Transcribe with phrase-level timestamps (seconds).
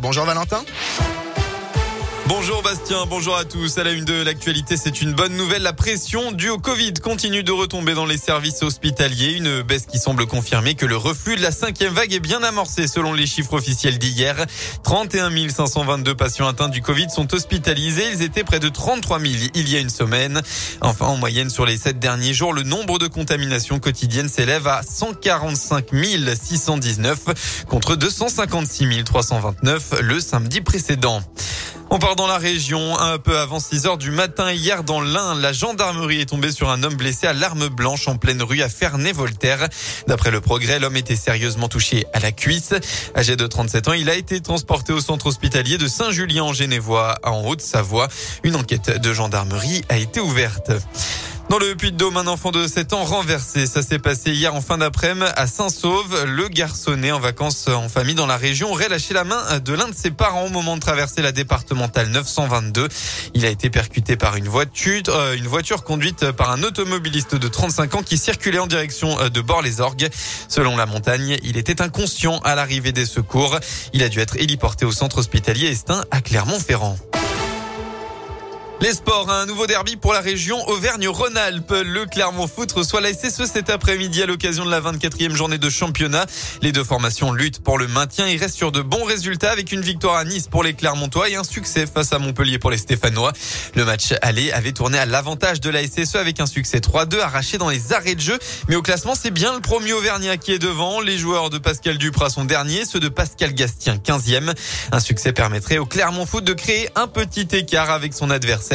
[0.00, 0.62] Bonjour Valentin.
[2.26, 3.76] Bonjour Bastien, bonjour à tous.
[3.76, 5.60] À la une de l'actualité, c'est une bonne nouvelle.
[5.60, 9.34] La pression due au Covid continue de retomber dans les services hospitaliers.
[9.34, 12.88] Une baisse qui semble confirmer que le reflux de la cinquième vague est bien amorcé
[12.88, 14.36] selon les chiffres officiels d'hier.
[14.84, 18.08] 31 522 patients atteints du Covid sont hospitalisés.
[18.14, 20.40] Ils étaient près de 33 000 il y a une semaine.
[20.80, 24.80] Enfin, en moyenne, sur les sept derniers jours, le nombre de contaminations quotidiennes s'élève à
[24.82, 25.90] 145
[26.42, 31.22] 619 contre 256 329 le samedi précédent.
[31.94, 35.36] On part dans la région un peu avant 6 heures du matin hier dans l'Ain.
[35.36, 38.68] La gendarmerie est tombée sur un homme blessé à l'arme blanche en pleine rue à
[38.68, 39.68] Ferney-Voltaire.
[40.08, 42.74] D'après le progrès, l'homme était sérieusement touché à la cuisse.
[43.14, 47.14] Âgé de 37 ans, il a été transporté au centre hospitalier de Saint-Julien en Genevois
[47.22, 48.08] en Haute-Savoie.
[48.42, 50.72] Une enquête de gendarmerie a été ouverte.
[51.50, 53.66] Dans le Puy-de-Dôme, un enfant de 7 ans renversé.
[53.66, 56.24] Ça s'est passé hier en fin d'après-midi à Saint-Sauve.
[56.24, 59.88] Le garçonnet en vacances en famille dans la région aurait lâché la main de l'un
[59.88, 62.88] de ses parents au moment de traverser la départementale 922.
[63.34, 65.36] Il a été percuté par une voiture, euh,
[65.84, 70.08] conduite par un automobiliste de 35 ans qui circulait en direction euh, de Bord-les-Orgues.
[70.48, 73.58] Selon la montagne, il était inconscient à l'arrivée des secours.
[73.92, 76.98] Il a dû être héliporté au centre hospitalier Estin à Clermont-Ferrand.
[78.84, 81.72] Les sports, un nouveau derby pour la région Auvergne-Rhône-Alpes.
[81.86, 85.70] Le Clermont Foot reçoit la SSE cet après-midi à l'occasion de la 24e journée de
[85.70, 86.26] championnat.
[86.60, 89.80] Les deux formations luttent pour le maintien et restent sur de bons résultats avec une
[89.80, 93.32] victoire à Nice pour les Clermontois et un succès face à Montpellier pour les Stéphanois.
[93.74, 97.56] Le match aller avait tourné à l'avantage de la SSE avec un succès 3-2 arraché
[97.56, 98.38] dans les arrêts de jeu.
[98.68, 101.00] Mais au classement, c'est bien le premier Auvergnat qui est devant.
[101.00, 104.52] Les joueurs de Pascal Duprat sont derniers, ceux de Pascal Gastien 15e.
[104.92, 108.73] Un succès permettrait au Clermont Foot de créer un petit écart avec son adversaire.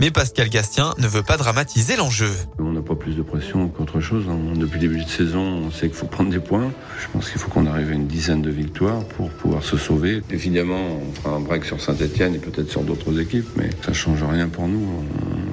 [0.00, 2.30] Mais Pascal Gastien ne veut pas dramatiser l'enjeu.
[2.58, 4.24] On n'a pas plus de pression qu'autre chose.
[4.28, 4.38] Hein.
[4.56, 6.72] Depuis le début de saison, on sait qu'il faut prendre des points.
[7.00, 10.22] Je pense qu'il faut qu'on arrive à une dizaine de victoires pour pouvoir se sauver.
[10.30, 13.94] Évidemment, on fera un break sur Saint-Etienne et peut-être sur d'autres équipes, mais ça ne
[13.94, 15.04] change rien pour nous.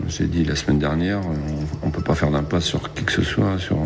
[0.08, 1.22] J'ai dit la semaine dernière,
[1.84, 3.78] on ne peut pas faire d'impasse sur qui que ce soit, sur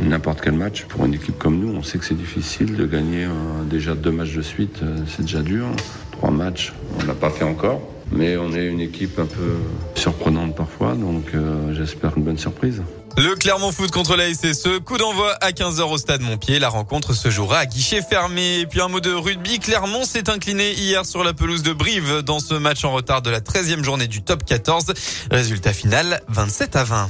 [0.00, 0.84] n'importe quel match.
[0.84, 4.10] Pour une équipe comme nous, on sait que c'est difficile de gagner euh, déjà deux
[4.10, 5.66] matchs de suite, euh, c'est déjà dur.
[6.12, 7.91] Trois matchs, on n'a pas fait encore.
[8.12, 9.56] Mais on est une équipe un peu
[9.94, 12.82] surprenante parfois, donc euh, j'espère une bonne surprise.
[13.18, 16.58] Le Clermont Foot contre la SSE, coup d'envoi à 15h au stade Montpied.
[16.58, 18.60] La rencontre se jouera à guichet fermé.
[18.60, 22.22] Et puis un mot de rugby, Clermont s'est incliné hier sur la pelouse de Brive
[22.22, 24.94] dans ce match en retard de la 13e journée du top 14.
[25.30, 27.08] Résultat final 27 à 20.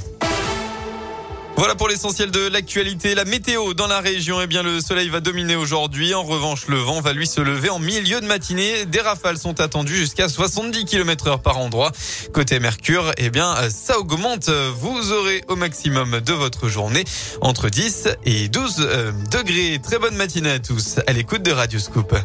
[1.55, 3.13] Voilà pour l'essentiel de l'actualité.
[3.13, 6.13] La météo dans la région, eh bien, le soleil va dominer aujourd'hui.
[6.13, 8.85] En revanche, le vent va lui se lever en milieu de matinée.
[8.85, 11.91] Des rafales sont attendues jusqu'à 70 km heure par endroit.
[12.33, 14.49] Côté Mercure, eh bien, ça augmente.
[14.49, 17.03] Vous aurez au maximum de votre journée
[17.41, 19.79] entre 10 et 12 euh, degrés.
[19.81, 22.15] Très bonne matinée à tous à l'écoute de Radio Scoop.